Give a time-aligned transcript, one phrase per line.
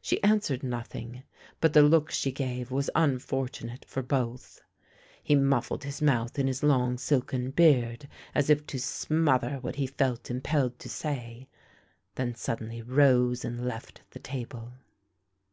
[0.00, 1.22] She answered nothing,
[1.60, 4.60] but the look she gave was unfortunate for both.
[5.22, 9.86] He muffled his mouth in his long, silken beard as if to smother what he
[9.86, 11.46] felt impelled to say,
[12.16, 14.72] then suddenly rose and left the table.